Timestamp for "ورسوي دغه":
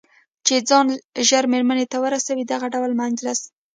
2.05-2.67